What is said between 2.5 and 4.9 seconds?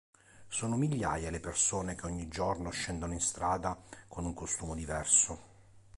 scendono in strada con un costume